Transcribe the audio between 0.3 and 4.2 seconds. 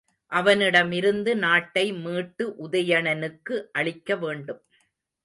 அவனிடமிருந்து நாட்டை மீட்டு உதயணனுக்கு அளிக்க